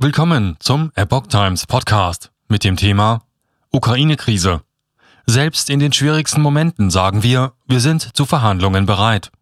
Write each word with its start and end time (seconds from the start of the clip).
Willkommen 0.00 0.54
zum 0.60 0.92
Epoch 0.94 1.26
Times 1.26 1.66
Podcast 1.66 2.30
mit 2.46 2.62
dem 2.62 2.76
Thema 2.76 3.22
Ukraine-Krise. 3.72 4.60
Selbst 5.26 5.68
in 5.70 5.80
den 5.80 5.92
schwierigsten 5.92 6.40
Momenten 6.40 6.88
sagen 6.88 7.24
wir, 7.24 7.54
wir 7.66 7.80
sind 7.80 8.16
zu 8.16 8.24
Verhandlungen 8.24 8.86
bereit. 8.86 9.32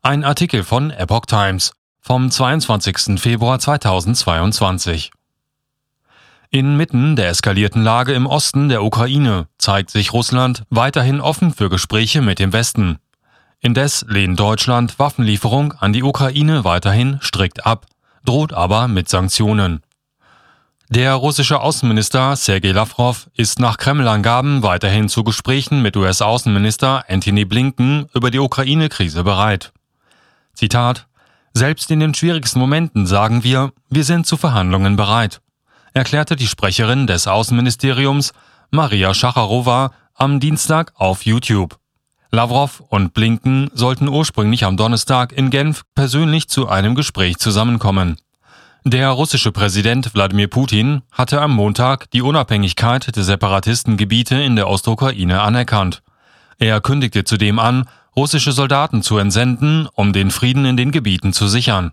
Ein 0.00 0.22
Artikel 0.22 0.62
von 0.62 0.92
Epoch 0.92 1.26
Times 1.26 1.72
vom 2.00 2.30
22. 2.30 3.20
Februar 3.20 3.58
2022. 3.58 5.10
Inmitten 6.50 7.16
der 7.16 7.30
eskalierten 7.30 7.82
Lage 7.82 8.12
im 8.12 8.26
Osten 8.26 8.68
der 8.68 8.84
Ukraine 8.84 9.48
zeigt 9.58 9.90
sich 9.90 10.12
Russland 10.12 10.62
weiterhin 10.70 11.20
offen 11.20 11.52
für 11.52 11.68
Gespräche 11.68 12.22
mit 12.22 12.38
dem 12.38 12.52
Westen. 12.52 13.00
Indes 13.58 14.06
lehnt 14.08 14.38
Deutschland 14.38 15.00
Waffenlieferung 15.00 15.72
an 15.72 15.92
die 15.92 16.04
Ukraine 16.04 16.62
weiterhin 16.62 17.18
strikt 17.20 17.66
ab 17.66 17.86
droht 18.24 18.52
aber 18.52 18.88
mit 18.88 19.08
Sanktionen. 19.08 19.82
Der 20.88 21.14
russische 21.14 21.60
Außenminister 21.60 22.36
Sergei 22.36 22.72
Lavrov 22.72 23.30
ist 23.34 23.58
nach 23.58 23.78
Kreml-Angaben 23.78 24.62
weiterhin 24.62 25.08
zu 25.08 25.24
Gesprächen 25.24 25.80
mit 25.80 25.96
US-Außenminister 25.96 27.04
Antony 27.08 27.46
Blinken 27.46 28.10
über 28.14 28.30
die 28.30 28.38
Ukraine-Krise 28.38 29.24
bereit. 29.24 29.72
Zitat 30.52 31.06
Selbst 31.54 31.90
in 31.90 32.00
den 32.00 32.12
schwierigsten 32.12 32.58
Momenten 32.58 33.06
sagen 33.06 33.42
wir, 33.42 33.72
wir 33.88 34.04
sind 34.04 34.26
zu 34.26 34.36
Verhandlungen 34.36 34.96
bereit, 34.96 35.40
erklärte 35.94 36.36
die 36.36 36.46
Sprecherin 36.46 37.06
des 37.06 37.26
Außenministeriums 37.26 38.34
Maria 38.70 39.14
Schacharowa 39.14 39.92
am 40.14 40.40
Dienstag 40.40 40.92
auf 40.96 41.24
YouTube. 41.24 41.78
Lavrov 42.34 42.82
und 42.88 43.12
Blinken 43.12 43.70
sollten 43.74 44.08
ursprünglich 44.08 44.64
am 44.64 44.78
Donnerstag 44.78 45.32
in 45.32 45.50
Genf 45.50 45.82
persönlich 45.94 46.48
zu 46.48 46.66
einem 46.66 46.94
Gespräch 46.94 47.36
zusammenkommen. 47.36 48.16
Der 48.84 49.10
russische 49.10 49.52
Präsident 49.52 50.14
Wladimir 50.14 50.48
Putin 50.48 51.02
hatte 51.12 51.42
am 51.42 51.54
Montag 51.54 52.10
die 52.10 52.22
Unabhängigkeit 52.22 53.14
der 53.14 53.22
Separatistengebiete 53.22 54.36
in 54.36 54.56
der 54.56 54.68
Ostukraine 54.68 55.42
anerkannt. 55.42 56.02
Er 56.58 56.80
kündigte 56.80 57.24
zudem 57.24 57.58
an, 57.58 57.84
russische 58.16 58.52
Soldaten 58.52 59.02
zu 59.02 59.18
entsenden, 59.18 59.86
um 59.92 60.14
den 60.14 60.30
Frieden 60.30 60.64
in 60.64 60.78
den 60.78 60.90
Gebieten 60.90 61.34
zu 61.34 61.48
sichern. 61.48 61.92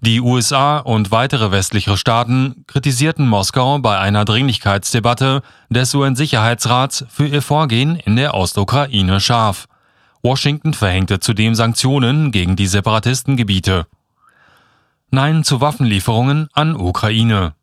Die 0.00 0.20
USA 0.20 0.78
und 0.78 1.10
weitere 1.10 1.50
westliche 1.50 1.96
Staaten 1.96 2.64
kritisierten 2.66 3.26
Moskau 3.26 3.78
bei 3.78 3.98
einer 3.98 4.24
Dringlichkeitsdebatte 4.24 5.42
des 5.70 5.94
UN-Sicherheitsrats 5.94 7.06
für 7.08 7.26
ihr 7.26 7.40
Vorgehen 7.40 7.96
in 7.96 8.16
der 8.16 8.34
Ostukraine 8.34 9.20
scharf. 9.20 9.66
Washington 10.22 10.74
verhängte 10.74 11.20
zudem 11.20 11.54
Sanktionen 11.54 12.32
gegen 12.32 12.56
die 12.56 12.66
Separatistengebiete. 12.66 13.86
Nein 15.10 15.44
zu 15.44 15.60
Waffenlieferungen 15.60 16.48
an 16.52 16.76
Ukraine. 16.76 17.54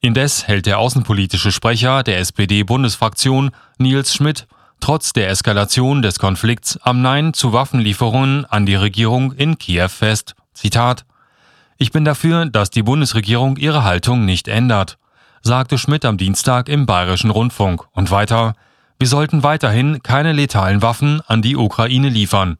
Indes 0.00 0.48
hält 0.48 0.66
der 0.66 0.78
außenpolitische 0.78 1.52
Sprecher 1.52 2.02
der 2.02 2.18
SPD-Bundesfraktion 2.18 3.50
Nils 3.78 4.14
Schmidt 4.14 4.46
trotz 4.80 5.12
der 5.12 5.28
Eskalation 5.28 6.00
des 6.00 6.18
Konflikts 6.18 6.78
am 6.78 7.02
Nein 7.02 7.34
zu 7.34 7.52
Waffenlieferungen 7.52 8.46
an 8.46 8.64
die 8.64 8.76
Regierung 8.76 9.32
in 9.32 9.58
Kiew 9.58 9.88
fest. 9.88 10.34
Zitat 10.54 11.04
ich 11.82 11.92
bin 11.92 12.04
dafür, 12.04 12.44
dass 12.44 12.68
die 12.68 12.82
Bundesregierung 12.82 13.56
ihre 13.56 13.84
Haltung 13.84 14.26
nicht 14.26 14.48
ändert, 14.48 14.98
sagte 15.40 15.78
Schmidt 15.78 16.04
am 16.04 16.18
Dienstag 16.18 16.68
im 16.68 16.84
Bayerischen 16.84 17.30
Rundfunk 17.30 17.86
und 17.92 18.10
weiter, 18.10 18.52
wir 19.00 19.08
sollten 19.08 19.42
weiterhin 19.42 20.02
keine 20.02 20.32
letalen 20.32 20.82
Waffen 20.82 21.22
an 21.26 21.40
die 21.40 21.56
Ukraine 21.56 22.10
liefern. 22.10 22.58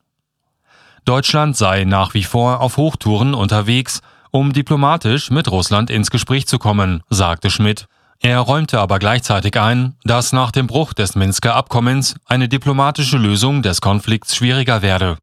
Deutschland 1.05 1.55
sei 1.55 1.85
nach 1.85 2.15
wie 2.15 2.25
vor 2.25 2.61
auf 2.61 2.79
Hochtouren 2.79 3.35
unterwegs, 3.35 4.01
um 4.31 4.55
diplomatisch 4.55 5.31
mit 5.31 5.51
Russland 5.51 5.91
ins 5.91 6.11
Gespräch 6.11 6.47
zu 6.47 6.59
kommen, 6.59 7.03
sagte 7.11 7.51
Schmidt. 7.51 7.89
Er 8.21 8.39
räumte 8.41 8.81
aber 8.81 8.99
gleichzeitig 8.99 9.61
ein, 9.61 9.97
dass 10.05 10.33
nach 10.33 10.51
dem 10.51 10.67
Bruch 10.67 10.95
des 10.95 11.15
Minsker 11.15 11.55
Abkommens 11.55 12.17
eine 12.25 12.49
diplomatische 12.49 13.19
Lösung 13.19 13.63
des 13.63 13.83
Konflikts 13.83 14.35
schwieriger 14.35 14.81
werde. 14.81 15.19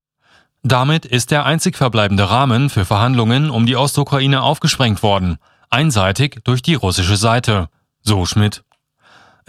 Damit 0.61 1.05
ist 1.05 1.31
der 1.31 1.45
einzig 1.47 1.77
verbleibende 1.77 2.29
Rahmen 2.29 2.69
für 2.69 2.85
Verhandlungen 2.85 3.49
um 3.49 3.65
die 3.65 3.75
Ostukraine 3.75 4.43
aufgesprengt 4.43 5.01
worden, 5.01 5.37
einseitig 5.71 6.41
durch 6.43 6.61
die 6.61 6.75
russische 6.75 7.17
Seite, 7.17 7.69
so 8.03 8.25
Schmidt. 8.25 8.63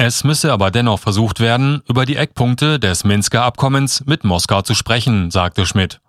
Es 0.01 0.23
müsse 0.23 0.53
aber 0.53 0.71
dennoch 0.71 1.01
versucht 1.01 1.41
werden, 1.41 1.83
über 1.89 2.07
die 2.07 2.15
Eckpunkte 2.15 2.79
des 2.79 3.03
Minsker 3.03 3.43
Abkommens 3.43 4.05
mit 4.07 4.23
Moskau 4.23 4.63
zu 4.63 4.77
sprechen, 4.77 5.33
sagte 5.33 5.67
Schmidt. 5.67 6.01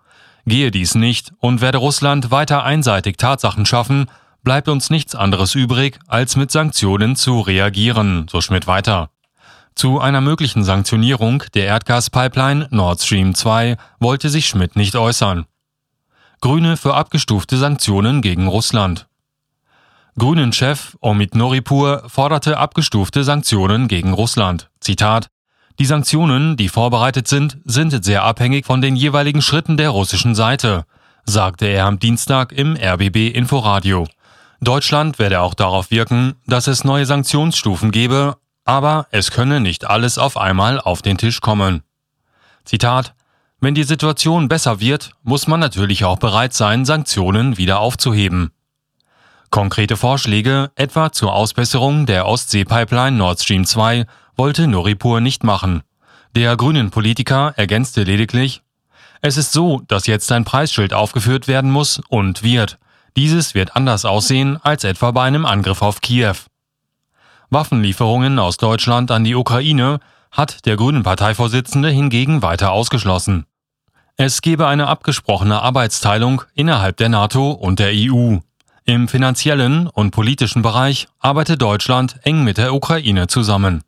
Gehe 0.46 0.70
dies 0.70 0.94
nicht 0.94 1.32
und 1.40 1.60
werde 1.60 1.78
Russland 1.78 2.30
weiter 2.30 2.62
einseitig 2.62 3.16
Tatsachen 3.16 3.66
schaffen, 3.66 4.06
bleibt 4.44 4.68
uns 4.68 4.90
nichts 4.90 5.16
anderes 5.16 5.56
übrig, 5.56 5.98
als 6.06 6.36
mit 6.36 6.52
Sanktionen 6.52 7.16
zu 7.16 7.40
reagieren, 7.40 8.28
so 8.30 8.40
Schmidt 8.40 8.68
weiter. 8.68 9.10
Zu 9.74 9.98
einer 9.98 10.20
möglichen 10.20 10.62
Sanktionierung 10.62 11.42
der 11.54 11.64
Erdgaspipeline 11.64 12.68
Nord 12.70 13.02
Stream 13.02 13.34
2 13.34 13.76
wollte 13.98 14.28
sich 14.28 14.46
Schmidt 14.46 14.76
nicht 14.76 14.94
äußern. 14.94 15.46
Grüne 16.40 16.76
für 16.76 16.94
abgestufte 16.94 17.56
Sanktionen 17.56 18.22
gegen 18.22 18.46
Russland. 18.46 19.08
Grünen-Chef 20.18 20.96
Omid 21.00 21.34
Noripur 21.34 22.02
forderte 22.08 22.58
abgestufte 22.58 23.24
Sanktionen 23.24 23.88
gegen 23.88 24.12
Russland. 24.12 24.70
Zitat 24.80 25.28
Die 25.78 25.86
Sanktionen, 25.86 26.56
die 26.56 26.68
vorbereitet 26.68 27.28
sind, 27.28 27.58
sind 27.64 28.04
sehr 28.04 28.24
abhängig 28.24 28.66
von 28.66 28.80
den 28.80 28.96
jeweiligen 28.96 29.42
Schritten 29.42 29.76
der 29.76 29.90
russischen 29.90 30.34
Seite, 30.34 30.84
sagte 31.24 31.66
er 31.66 31.86
am 31.86 31.98
Dienstag 31.98 32.52
im 32.52 32.76
RBB 32.76 33.34
Inforadio. 33.34 34.06
Deutschland 34.60 35.18
werde 35.18 35.40
auch 35.40 35.54
darauf 35.54 35.90
wirken, 35.90 36.34
dass 36.46 36.66
es 36.66 36.84
neue 36.84 37.06
Sanktionsstufen 37.06 37.92
gebe, 37.92 38.36
aber 38.64 39.06
es 39.10 39.30
könne 39.30 39.60
nicht 39.60 39.86
alles 39.86 40.18
auf 40.18 40.36
einmal 40.36 40.80
auf 40.80 41.02
den 41.02 41.16
Tisch 41.16 41.40
kommen. 41.40 41.82
Zitat 42.64 43.14
Wenn 43.60 43.74
die 43.74 43.84
Situation 43.84 44.48
besser 44.48 44.80
wird, 44.80 45.12
muss 45.22 45.46
man 45.46 45.60
natürlich 45.60 46.04
auch 46.04 46.18
bereit 46.18 46.52
sein, 46.52 46.84
Sanktionen 46.84 47.56
wieder 47.56 47.80
aufzuheben. 47.80 48.50
Konkrete 49.50 49.96
Vorschläge, 49.96 50.70
etwa 50.76 51.10
zur 51.10 51.34
Ausbesserung 51.34 52.06
der 52.06 52.26
Ostsee-Pipeline 52.26 53.16
Nord 53.16 53.40
Stream 53.40 53.64
2, 53.64 54.06
wollte 54.36 54.68
Noripur 54.68 55.20
nicht 55.20 55.42
machen. 55.42 55.82
Der 56.36 56.56
grünen 56.56 56.90
Politiker 56.90 57.52
ergänzte 57.56 58.04
lediglich, 58.04 58.62
es 59.22 59.36
ist 59.36 59.52
so, 59.52 59.82
dass 59.88 60.06
jetzt 60.06 60.30
ein 60.32 60.44
Preisschild 60.44 60.94
aufgeführt 60.94 61.46
werden 61.48 61.70
muss 61.70 62.00
und 62.08 62.42
wird. 62.42 62.78
Dieses 63.16 63.54
wird 63.54 63.76
anders 63.76 64.04
aussehen 64.04 64.56
als 64.62 64.84
etwa 64.84 65.10
bei 65.10 65.24
einem 65.24 65.44
Angriff 65.44 65.82
auf 65.82 66.00
Kiew. 66.00 66.36
Waffenlieferungen 67.50 68.38
aus 68.38 68.56
Deutschland 68.56 69.10
an 69.10 69.24
die 69.24 69.34
Ukraine 69.34 69.98
hat 70.30 70.64
der 70.64 70.76
Grünen 70.76 71.02
Parteivorsitzende 71.02 71.90
hingegen 71.90 72.40
weiter 72.40 72.70
ausgeschlossen. 72.70 73.46
Es 74.16 74.42
gebe 74.42 74.68
eine 74.68 74.86
abgesprochene 74.86 75.60
Arbeitsteilung 75.60 76.42
innerhalb 76.54 76.96
der 76.98 77.08
NATO 77.08 77.50
und 77.50 77.80
der 77.80 77.90
EU. 77.92 78.38
Im 78.90 79.06
finanziellen 79.06 79.86
und 79.86 80.10
politischen 80.10 80.62
Bereich 80.62 81.06
arbeite 81.20 81.56
Deutschland 81.56 82.16
eng 82.24 82.42
mit 82.42 82.58
der 82.58 82.74
Ukraine 82.74 83.28
zusammen. 83.28 83.84